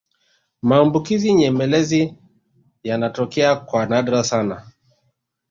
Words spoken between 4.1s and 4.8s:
sana